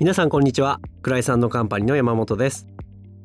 [0.00, 0.80] 皆さんこんにちは。
[1.02, 2.66] クライさんのカンパニーの山本です。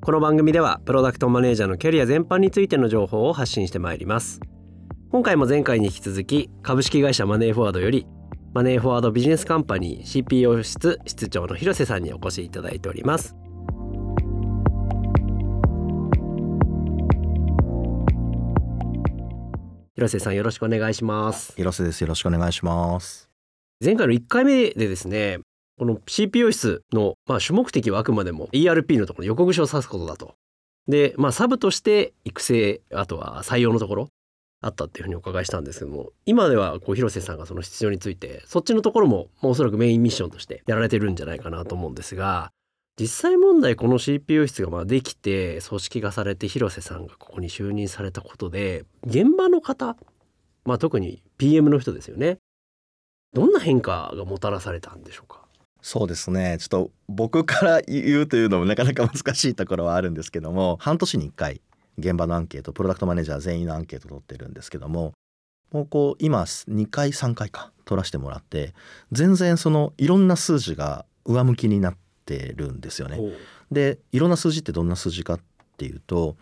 [0.02, 4.42] この番組ではプロダクトマネージャーのキャリア全般についての情報を発信してまいります。
[5.10, 8.06] 今回も前回に引き続き株式会社マネーフォワードより
[8.54, 13.38] マネーフォワードビジネスカンパニー CPO 室室長の広瀬さんにお越しいただいております。
[19.94, 21.54] 広瀬さんよろしくお願いします。
[21.56, 22.02] 広瀬です。
[22.02, 23.30] よろしくお願いします。
[23.82, 25.40] 前回の1回目でですね
[25.78, 30.36] この CPO 室の、まあ、主目的はあくまでも ERP のところ横串を刺すことだと。
[30.88, 34.10] で、まあ、サブとして育成あとは採用のところ
[34.62, 42.52] あったっていうふうにお伺いしたんですけども今ではこう広瀬さんがその必要についてそっちのところも、まあ、おそらくメインミッションとしてやられてるんじゃないかなと思うんですが
[43.00, 49.98] 実際問題この CPO 室がまあできて組織化されて広瀬さんがここに就任されたことで現場の方、
[50.66, 52.38] まあ、特に PM の人ですよね
[53.34, 55.45] どんな変化がもたらされたんでしょうか？
[55.86, 61.62] そうですねちょっと僕から言うというのもなかなか難しいところはあるんですけども半年に1回
[62.00, 65.14] 現場のアンケートプロダクトマネージャー全員のアンケート取ってるんですけども
[65.72, 68.74] もうこう今2回3回か取らせてもらって
[69.12, 73.20] 全然そのいろんな数字が上向きになってるんですよね。
[73.72, 75.40] でいろんな数字ってどんな数字かっ
[75.78, 76.36] ていうと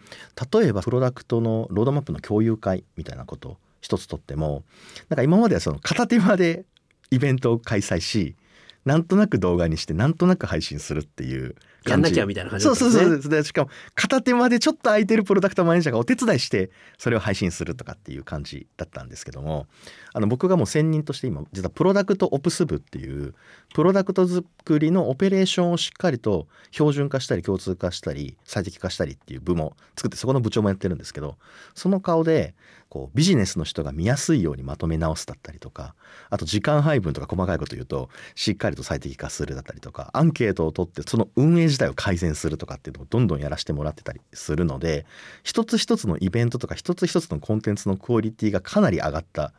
[0.54, 4.64] 例えばプロダクトのロードマップの共有会みたいなこと一つとっても
[5.10, 6.64] なんか今まではその片手間で
[7.12, 8.38] イベントを開催し
[8.86, 19.68] なんとなく動画にしてなんとなく配信するっていうやんなきゃみたいな感じ、ね、そうそうそうでしかも片手間でちょっと空いてるプロダクトマネージャーがお手伝いしてそれを配信するとかっていう感じだったんですけども
[20.14, 23.34] あの僕がもう専任として今実はプロダクトオプス部っていう
[23.74, 31.38] プロダクト作りのオペレーションをしっかりと標準化したり共通化したり最適化したりっていう部も作ってそこの部長もやってるんですけど
[31.76, 32.54] その顔で
[32.94, 35.96] こうビジネスの人が見やすいようにまとめ直すだったりとか
[36.30, 45.06] あと時間配分とか細かいこと言うとしっかりと最適化するだったりとかアンケートを取ってその運営自体を改善するとかっていうのをどんどんやらせてもらってたりするので
[45.44, 49.54] 一つ一つのイベントとか一つ一つのコンテンツのクオリティがかなり上がった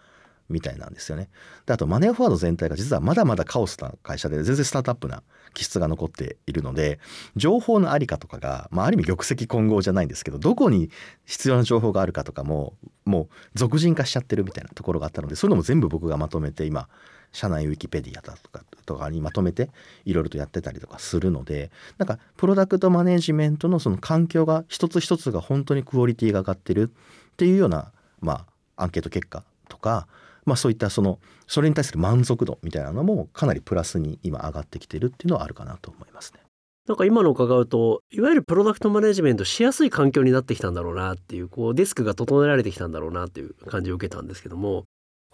[0.49, 1.31] みたいなんですよね。
[1.67, 5.23] であとマネーフォワード全体が実はまだまだカオスな会社で全然スタートアップな
[5.55, 6.99] 気質が残っているので
[7.37, 10.91] 情報の在りかとかが、まあ、ある意味玉石混合じゃないんですけどどこに
[11.25, 16.89] 必要な情報があるかとかももう俗人化しちゃってるみたいなところがあったのでそういうのも全部僕がまとめて今
[17.35, 19.69] 社内ウィキペディアだとかとかにまとめて
[20.07, 26.91] いろいろとやってたりとかするのでなんかプロダクトマネジメントのその環境が一つ一つが本当にクオリティが上がってる
[27.33, 28.47] っていうようなま
[28.77, 30.07] あアンケート結果とか
[30.45, 36.41] まあ、そういったそのそれに対する満足度みたいなのもかなりプラスに今上がってきてるっていうのはあるかなと思いますね。
[36.87, 44.85] なんか今の伺うといわゆるプロダクトマネジメントしやすい環境になってきたんだろうなっていうこうデスクが整えられてきたんだろうなっていう感じを受けたんですけども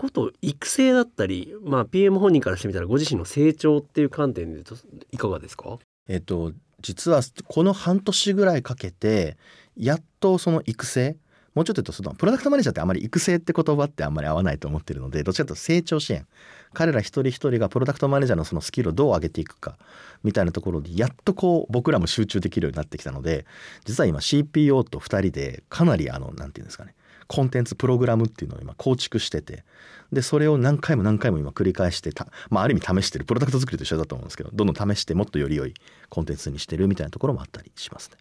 [0.00, 4.62] こと育成だったり、まあ、PM 本人からしてみたらご自身の成長っていう観点で
[5.12, 5.78] いかがですか？
[6.08, 9.36] えっと実はこの半年ぐらいかけて
[9.76, 11.16] やっとその育成
[11.54, 16.26] もうちょっと言うとそのプロダクトマネージャーってあまり育成って言葉ってあんまり合わないと思ってるのでどっちかというと成長支援。
[16.72, 19.76] 彼ら一人一人がプロダクトマネージャーのそのスキルをどう上げていくか
[20.22, 23.44] みたいなところでやっとこう僕らも集中できるようになってきたので
[23.84, 26.94] 実は今 CPO と2人でかなりあの何て言うんですかね
[27.30, 29.62] コンテンツプログラムっていうのを今構築してて
[30.12, 35.74] でそれを何回も何回も今繰り返してた、まあ、ある意味試してるプロダクト作りと一緒だと思うんですけどどんどん試してもっとより良い
[36.08, 38.16] コンテンツにしてるみたいなところもあったりしますね。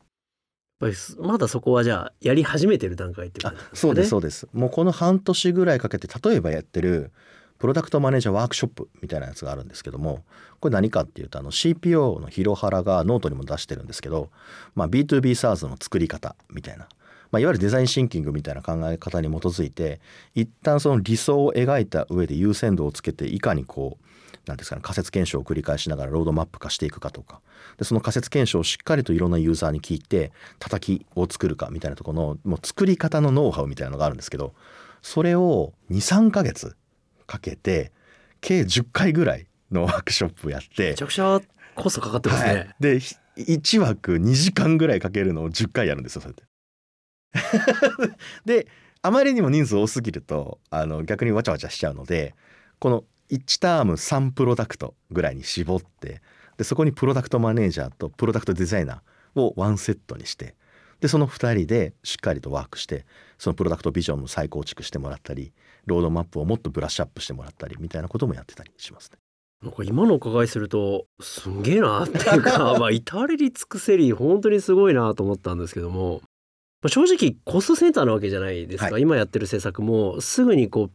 [0.80, 3.70] ぱりまだそこはじゃあやり始めてる段階っていうことですね。
[3.74, 4.48] そうですそうです。
[4.54, 7.12] もうこの半年ぐらいかけて例えばやってる
[7.58, 10.24] プロダクトマネージャーワークショップみたいなやつがあるんですけども
[10.62, 14.30] これ何かっていうとあの CPO の広原がノートにも出してるんですけど、
[14.76, 16.88] まあ、B2B SaaS の作り方みたいな、
[17.32, 20.00] まあ、いわゆるデザインシンキングみたいな考え方に基づいて
[20.36, 24.06] 一旦その理想を描いた上で優先度をつけていかにこう
[24.46, 27.42] 何ですかね仮説検証を繰り返しながらロードマップ化していくかとか。
[27.78, 34.54] でその仮説検証をしっかりといろんなユーザーに聞いて叩きを作るかみたいなところのもう作り方のノウハウみたいなのがあるんですけど
[35.02, 36.76] それを23ヶ月
[37.28, 37.92] かけて
[38.42, 41.42] 計10回ぐらいのワークショップやってめちゃくちゃ
[41.76, 42.96] コストかかってますね、はい、で
[43.38, 46.49] 1枠2時間ぐらいかけるのを10回やるんですよそれで。
[48.46, 48.68] で
[49.02, 52.36] あまりにも人数多すぎるとあの逆にわちゃわちゃしちゃうので
[52.80, 56.22] この1ターム3プロダクトぐらいに絞って
[56.58, 60.56] でそこにプロダクトマネージャーとプロダクトデザイナーをワンセットにして
[61.00, 63.06] でその2人でしっかりとワークして
[63.38, 65.54] そのプロダクトビジョンの再構築してもらったり
[65.86, 69.18] ロードマップをもっとブラッシュアップしてもらったりみたいなこともやってたりしますね。
[69.62, 76.22] なんか今のお伺いするとすんげえなっていうか まあ至れり尽くせり本当にすごいなと思ったんですけども、
[76.82, 80.92] まあ、正直コストセンターなわけじゃないですか、はい、今やってる政策もすぐにこう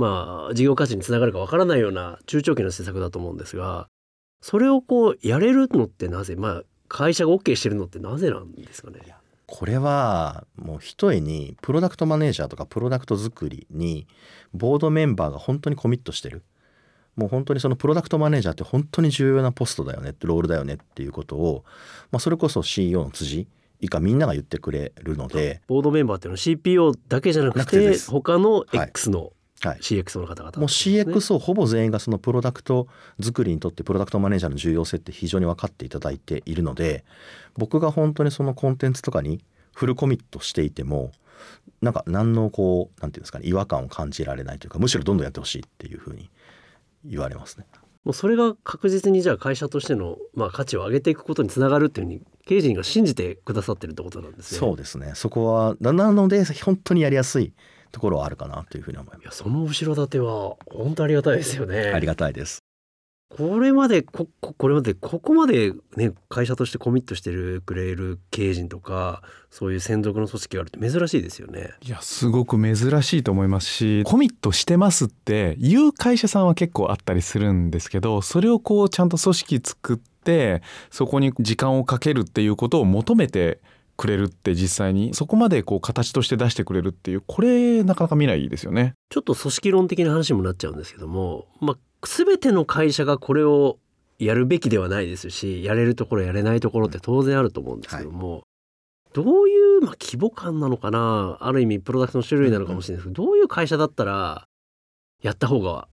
[0.00, 3.86] まあ事業価値につながるかわからないような中長期の施策だと思うんですが
[4.40, 6.34] それをこうやれるのってなぜ？
[6.36, 9.00] まあ会社が OK してるのってなぜなんですかね？
[9.46, 14.06] これはもうひとえにプロダクトマネージャーとかプロダクト作りに
[14.54, 16.42] ボードメンバーが本当にコミットしてる。
[17.16, 21.64] もう本当にそのプロダクトマネージャーって本当に重要なポストだよねってロールだよねっていうことを、
[22.12, 23.46] まあ、それこそ CEO の辻
[23.80, 25.60] 以下みんなが言ってくれるので。
[25.66, 29.32] ボードメンバーっていうのは CPO だけじゃなくて他のはい X の
[29.62, 29.78] はい。
[29.78, 32.86] CX の方々、もう CX をほぼ全員がそのプロダクト
[33.20, 37.04] 作りにとってプロダクトマネージャーの重要性って非常に分かっていただいているので
[37.58, 39.44] 僕が本当にそのコンテンツとかに
[39.74, 41.12] フルコミットしていても
[41.82, 46.30] なんか何のこうなんていうんですかね違和感を感じられないというかむしろどんどんやってほしいっていうふうに
[47.04, 47.66] 言われますね。
[48.04, 54.58] もうそれが確実にじゃあ会社としてのまあ価値を上げていくことにつながるっていうふうに経営陣が信じてくださってるってことなんですね。
[54.58, 57.54] そうですねそこはななので本当にやりやすい
[57.92, 61.84] ところはあるかなというふうに思いまいやその後ろ盾は本当ありがたいですよね。
[61.84, 61.94] す。
[61.94, 62.58] ありがたいです。
[63.36, 71.70] これまでこここれまでここまでね会社としてコミットしてるくれる経営陣とかそういう専属の組織があるって珍しいですよね。
[71.82, 80.09] いやすごく珍しいと思いますしコミットしてますって言う会社さんは結構あったりするんですけどそれをこうちゃんと組織作って
[80.90, 83.60] そこに時間をかけるっていうことを求めて
[83.96, 88.94] くれるって実際にそこまでこう形として出してくれるっていうこれなかなか見ないですよね。
[89.10, 93.78] ちょっと組織論的な話にもなっちゃうんですけども、まあ、全ての会社がこれを
[94.18, 98.42] やるべきではないですしやれるところやれないところって当然あると思うんですけども、
[99.12, 104.46] どういう、まあ、規模感なのかなある意味プロダクトの種類なのかもしれないですけど、どういう会社だったら
[105.22, 105.88] やった方が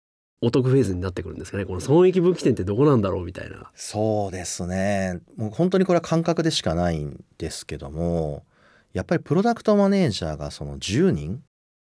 [0.45, 3.71] お得フェーズになってくるんですかねこの損益分岐点ってどこなんだろうみたいな。
[3.75, 8.43] そうですねもう本当にこれは感覚でしかないんですけども
[8.91, 11.41] やっぱりプロダクトマネージャーがその10人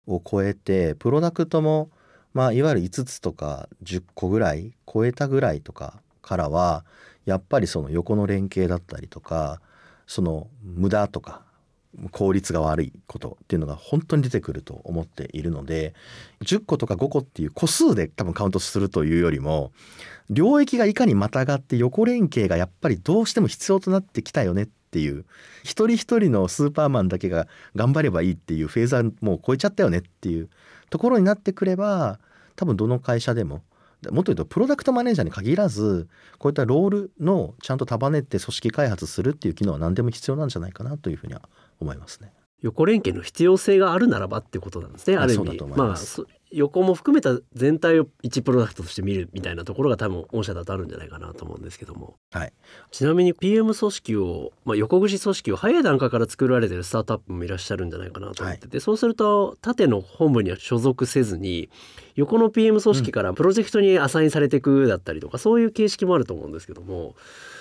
[0.07, 1.91] を超えてプロダクトも
[2.35, 6.85] まあいわゆる5つとか10個ぐらい超えたぐらいとかからは
[7.25, 9.63] やっぱりその横の連携だったりとか
[10.07, 11.41] その無駄とか
[12.11, 15.95] 効率が悪いことっていうのが本当に出てくると思っているので
[16.43, 19.73] 10個とか5個っていう個数で多分カウントするというよりも
[20.31, 25.25] 領域がいかにまたがって横連携がやっぱりどうしても必要となってきたよねっていう
[25.63, 30.49] 一人一人のスーパーマンだけが頑張ればいいっていうフェーズはもう超えちゃったよねっていう
[30.91, 32.21] ところになってくれば
[32.57, 33.63] 多分どの会社でも
[34.11, 36.09] もっと言うとプロダクトマネージャーに限らず
[36.39, 41.43] こういったロールのちゃんと束ねて組織開発するっていう機能は何でも必要なんじゃないかなというふうには
[41.85, 42.33] 思いますね。
[42.63, 45.59] 横連携の必要性があるならばってことなんですねあある意味。
[45.77, 45.97] まあ
[46.51, 52.15] 横も含めた全体を一プロダクトとして見るみたいなところが多分御社だとあるんじゃないかなと思うんですけども。
[52.31, 52.53] はい、
[52.93, 61.71] ちなみに PM 組織を、まあ、横串組織を早い段階から作られてるスタートアップもいらっしゃるんじゃないかなと思ってて、そうすると縦の本部には所属せずに
[62.15, 67.17] 横の PM 組織からプロジェクトにアサインされていくだったりとか、そういう形式もあると思うんですけども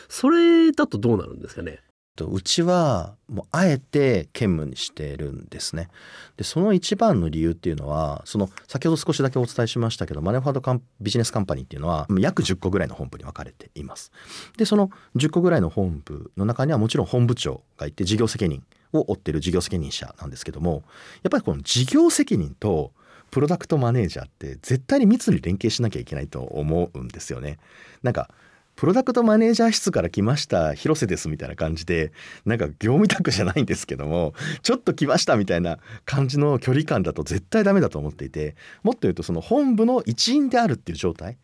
[0.07, 1.79] それだとどうなるんですかね？
[2.15, 5.89] とうちはもうあえて兼務にしてるんですね。
[6.37, 14.11] でその一番の理由っていうのはその先ほど少しだけお伝えしましたけどマネーファードカンビジネスカンパニーっていうのは約10個ぐらいの本部に分かれています。
[14.57, 18.63] でその10個ぐらいの本部の中にはもちろん本部長がいて事業責任
[18.93, 20.83] を負ってる事業責任者なんですけども
[21.23, 22.91] やっぱりこの事業責任と
[23.31, 27.57] プロダクトマネージャーって絶対に密に連携しなきゃいけないと思うんですよね。
[28.03, 28.29] なんか
[28.75, 32.11] プロダクトマネージャー室から来ました広瀬ですみたいな感じで
[32.45, 41.37] なんか業務委託じゃないんですけどもちょっと来ましたみたいな感じの距離感だと絶対ダメだと思っていてもっと言うとその本部の一員であるっていう状態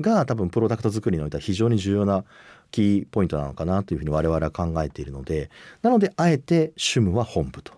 [0.00, 2.24] が多分プロダクト作りにおいては非常に重要な
[2.70, 5.50] キーポイントなのかなというふうに我々は考えているので
[5.82, 7.72] なのであえて主務は本部と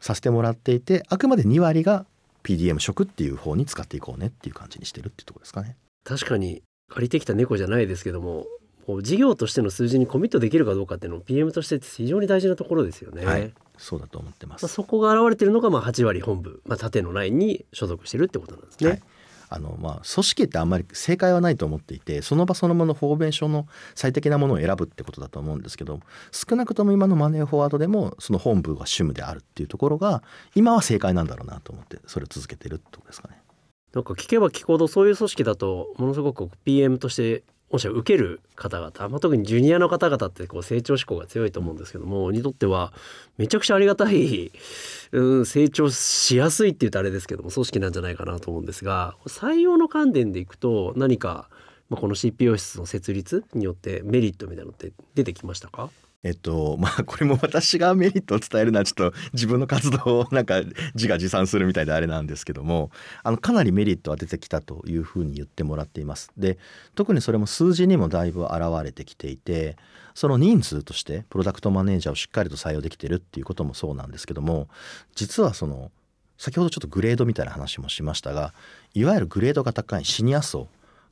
[0.00, 2.06] させてもらっていてあくまで2割が
[2.42, 5.76] PDM 職っていう方に使っていこうねっていう感じにしてるっていうとこですかね。
[6.04, 8.46] 確かに借りてきた猫じゃないですけども
[8.86, 13.24] こう事業としての数字にコミットできるかどうかっていうのを PM として非常に大事なところですよね。
[13.24, 14.68] はいそうだと思ってままあ、す。
[14.68, 18.90] そこが現れてるのがまあ8割本部、まあ、縦のラインに所属してるってことなんですね。
[18.90, 19.02] はい
[19.52, 23.66] あのまあ、組織ってあんまり正解はないと思っていてその場そのものフォーメーションの
[23.96, 25.98] 最適なものを選ぶってことだと思うんですけど
[26.30, 30.22] 少なくとも今のマネーフォワードでもその本部が主務であるっていうところが
[30.54, 33.42] 今は正解なんだろうなと思ってそれを続けてるってことですかね。
[33.94, 42.92] なんか聞けば聞くほどそういう組織だとものすごく PM として御社受ける方々、まあ、特にジュニアの方々ってこう成長志向が強いと思うんですけどもにとっては
[43.38, 44.50] めちゃくちゃありがたい、
[45.12, 51.48] うん、成長しやすいって言うとあれですけども組織なんじゃないかなと思うんですが採用の観点でいくと何か、
[51.88, 55.90] まあ、この CPO 室の設立によってメリットみたいなのって出てきましたか？
[56.22, 60.60] えっとまあ これも私がメリットを伝えるのはちょっと自分の活動をなんか
[60.94, 62.90] 自画自賛するみたいであれなんですけども
[63.22, 66.30] あのかなりメリットは出てきたというふうに言ってもらっています。
[66.36, 66.58] で
[66.94, 69.76] 特にそれも数字にもだいぶ現れてきていて
[70.14, 74.68] その人数としてプロダクトマネージャーをしっかりと採用できてるっていうこともそうなんですけども
[75.14, 75.90] 実はその
[76.36, 78.52] 先ほどちょっとグレードみたいな話もしましたが
[78.92, 80.68] いわゆるグレードが高いシニア層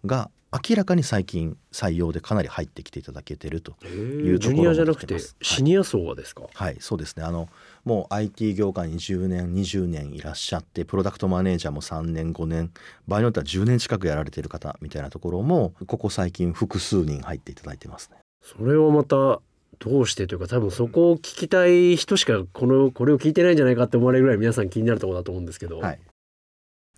[0.07, 7.23] が明らかに最近採用でかなり入ってきていただけてるというところジュニアじゃなくてシニア層はですか、はいそうですね。
[7.23, 7.49] あの
[7.85, 12.71] もう IT 業界に10年20年いらっしゃってプロダクトマネージャーも3年5年
[13.07, 18.17] 場合によっては10年近くやられてる方みたいなところもここ最近複数人入っていただいてますね。
[18.43, 19.41] それはまた
[19.81, 26.01] どうしてというか多分そこを聞きたい人しかこのこれを聞いてないんじゃないかって思われるぐらい皆さん気になるところだと思うんですけど、はい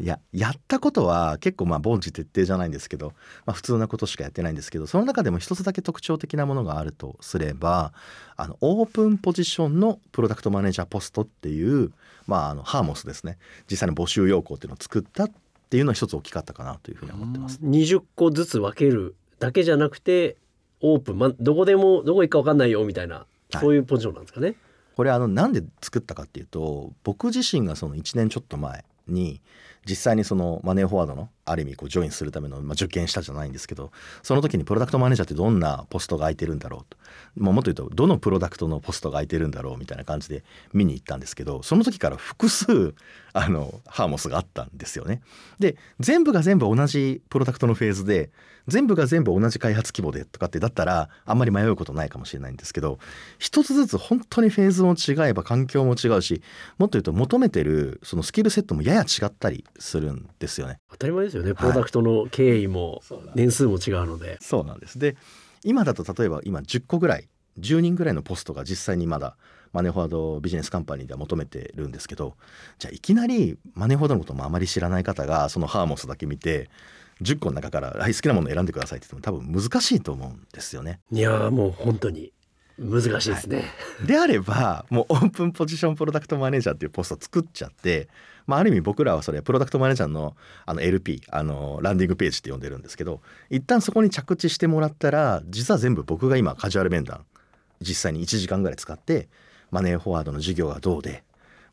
[0.01, 3.13] いややったことは結構まあ凡事徹底じゃないんですけど、
[3.45, 7.93] まあ、普通なことしかやってないんですけどその中でも一つだけ特徴的なものがあるとすれば
[8.37, 11.93] あのオープンポジションのプロダクトマネージャーポストっていう、
[12.27, 13.39] まあ、あのハーモスですね
[13.71, 15.31] 実際の募集要項っていうのを作ったっ
[15.69, 17.61] ていうのは一つ大きかったかなというふうに思ってます。
[17.63, 20.37] 20個ずつ分けるだけじゃなくて
[20.81, 24.55] オープン、ま、どこでもどこ行くか分かんないよみたいな、いそういうポジションなんですかね。
[24.97, 29.41] これあのなんで作ったかっていうと僕自身がその1年ちょっと前に
[29.89, 33.91] 実際にそのマネーフォワードのある意味こうジョインするための、まあ、受験したじゃないんですけど
[34.23, 36.97] その時にプロダクトマネージャーってどんなポストが空いてるんだろうと、
[37.37, 42.95] まあ、もっと言うとどのプロダクトのポストが空いてるんだろうみたいな感じで見に行ったんですけどその時から複数
[43.33, 45.23] あのハーモスがあったんですよね。
[45.59, 48.31] で全部が全部同じプロダクトのフェーズで
[48.67, 52.99] 全部が全部同じ開発規模でとかってだったらあんまり迷うことないかもしれないんですけど
[53.39, 56.43] 一つずつ本当にフェーズも違えば環境も違うし
[56.79, 60.79] もっと言うと求めてるそのスキルセットもやや違ったりするんですよね。
[60.91, 61.55] 当たり前ですよね。
[61.55, 63.03] プロダクトの経緯も
[63.35, 64.99] 年数も違うので、そうなんです。
[64.99, 65.17] で
[65.63, 69.37] 今だと例えば今10個ぐらい10人ぐらいのポストが実際にまだ
[69.73, 72.37] マネーフォワードビジネスカンパニーでは求めてるんですけど
[72.79, 76.71] じゃあいきなりマネーフォワードのこともあまり知らない方がそのハーモスだけ見て
[77.23, 81.01] 10個の中から、はい、好きなものを選んでくださいって言っても多分難しいと思うんですよね。
[81.13, 82.33] いやーもう本当に
[82.81, 83.65] 難しいですね、
[84.07, 88.09] であればもうオープンポジションプロダクトマネージャーっていうポストを作っちゃって、
[88.47, 90.35] まあ、ある意味僕らはそれプロダクトマネージャーの
[90.65, 93.21] あの LP あのランディングページって呼んでるんですけど
[93.51, 97.27] 一旦そこに着地してもらったら実は全部僕が今カジュアル面談
[97.83, 99.29] 実際に1時間ぐらい使って
[99.71, 101.23] マネーフォワードの事業がどうで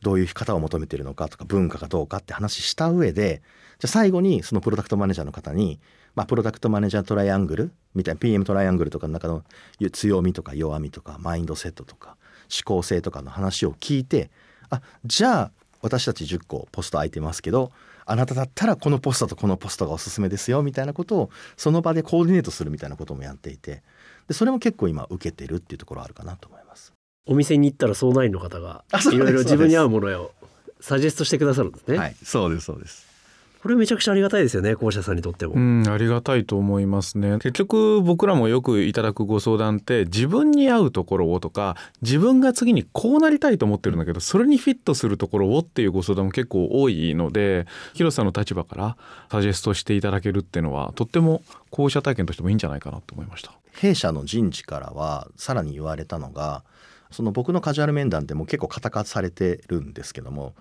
[0.02, 3.40] どういう方を求めてるのかとか文化がどうかって話した上で
[3.78, 5.78] じゃあ最後にそのプロダクトマネージャーの方に、
[6.18, 9.44] まあ、プロダクトマネージャートライアングルみたいな PM トライアングルとかの中の
[9.92, 12.16] 強みとか弱みとかマインドセットとか
[12.52, 14.28] 思考性とかの話を聞いて
[14.68, 17.70] あじゃあ私たち10個ポスト空いてますけど
[18.04, 23.84] あなただったらこのポストとこのポストがおすすめですよみたいなことをその場でコーディネートするみたいなこともやっていて
[24.26, 26.92] でそれも結構今受けてるっていうところあるかなと思います。
[27.26, 28.82] お店に行ったら相談員の方が
[29.12, 30.32] いろいろ自分に合うものを
[30.80, 33.07] サジェストしてくださるんですね、はい、そうですそうです。
[33.62, 48.96] これめちゃくちゃありがたいですよね校舎さんにとっても、うん、ありがたいと思いますね結局僕らもよくいただくご相談って自分に合うところをとか自分が次にこうなりたいと思ってるんだけどそれにフィットするところをっていうご相談も結構多いので広瀬さんの立場から
[49.30, 53.52] サジェストしていただけるっていうのはとっても校舎体験としてもいいんじゃないかなと思いました。
[53.72, 56.64] 弊社の人事からはさらに言われたのが
[57.10, 60.54] その僕のカジュアル面談ってもう結構型化されてるんですけども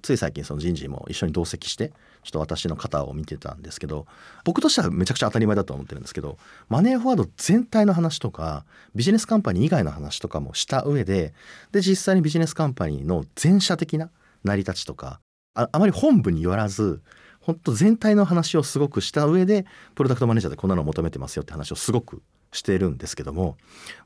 [0.00, 1.88] つい最近その人事も一緒に同席して
[2.22, 4.06] ちょっと私の型を見てたんですけど
[4.44, 6.38] 僕としてはめちゃくちゃ当たり前だと思ってるんですけど
[6.68, 8.64] マネーフォワード全体の話とか
[8.94, 11.34] ビジネスカンパニー以外の話とかもした上で
[11.72, 14.10] で実際にビジネスカンパニーの全社的な
[14.44, 15.20] 成り立ちとか
[15.54, 17.02] ああまり本部によらず
[17.40, 19.64] 本当全体の話をすごくした上で
[19.94, 23.56] プロダクトマネージャーでこんなの求めてますよって話をすごくしてるんですけども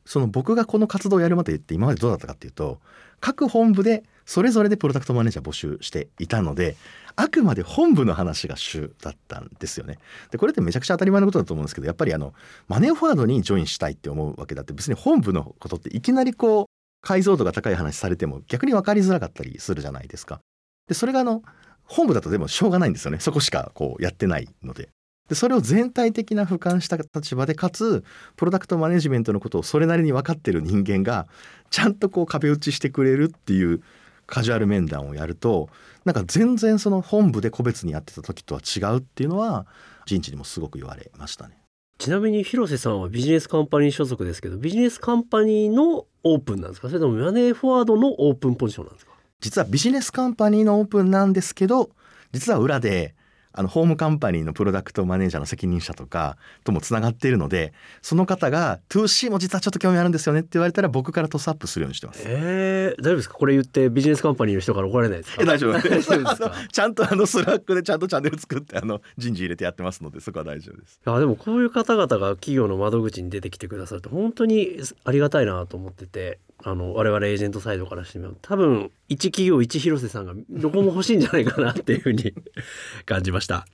[0.04, 2.80] その僕がこの活動をやるまでって今までどうだったかっていうと
[3.20, 6.76] 各本部でそれぞれでプロダクトマネージャー募集していたので
[7.16, 9.98] あくまで本部の話が主だったんですよね。
[10.30, 12.34] でこれってめちゃくちゃ当たり前のことだと思うんですけどやっぱりあの
[12.66, 16.66] マネーフォワードにジョインしたいって思うわけだって別に本部のことっていきなりこう
[17.06, 20.40] 解像度が高い話されても逆に分かりづらかったりするじゃないですか。
[20.88, 21.42] でそれがあの
[21.84, 24.88] 本部だとでもしょうがないんですよねそこしかこうやってないので。
[25.28, 28.04] でそれを全体的な俯瞰した立場でかつ
[28.36, 31.26] プロダクトマネジメントのことをそれなりに分かってる人間が
[31.70, 33.82] ちゃんとこう壁打ちしてくれるっていう
[34.26, 35.68] カジュアル面談をやると
[36.04, 39.66] なんか全然その本部で個別にやってた時とは違うっていうのは
[40.06, 41.58] 人事にもすごく言われましたね。
[41.96, 46.88] ちなみに広瀬さんはビジネスカンパニー所属ですけどビジネスカンパニーのオープンなんですか？
[46.88, 49.12] それともマネーフォワードのオープンポジションなんですか？
[49.40, 51.90] 実はビジネスカンパニーのオープンなんですけど
[52.32, 53.14] 実は裏で
[53.56, 62.22] あのホームカンパニーのプロダクトマネージャーの責任者とかともつながっているのでその方が 2C も実はちょっと興味あるんですよねって言われたら僕からトスアップするようにしてます。
[62.26, 63.34] えー、大丈夫ですか？
[63.36, 65.42] これ言ってビジネスカンパニーの人から怒られないですか？
[65.42, 65.80] え大丈夫
[66.72, 71.00] ちゃんとあの Slack でちゃんとチャンネル作ってあの人事入れてやってますのでそこは大丈夫です。
[71.06, 82.32] いやでもこういう方々が企業の窓口に出てきてくださると本当にありがたいなと思っててあの我々エージェントサイドからしてみると多分一企業一広瀬さんがどこも欲しいんじゃないかなっていうふうに
[83.06, 83.66] 感じました。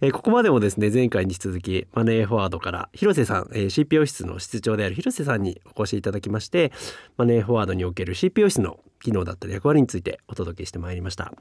[0.00, 6.72] えーここまでもですね前回に引き続きマネーフォワードから広瀬さん、えー CPO 室の室長である広瀬さんにお越しいただきまして
[7.16, 11.32] マネーフォワードにおける CPO 室の機能だったり役割についてお届けしてまいりました、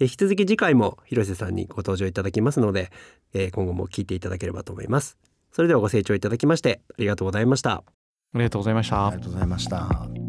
[0.00, 2.90] えー引き続き次回も広瀬さんにご登場いただきますので、
[3.32, 5.16] えー今後も聞いていただければと思います。
[5.52, 7.72] それではご清聴いただきましてありがとうございました。
[7.74, 9.06] ありがとうございました。
[9.06, 10.19] ありがとうございました。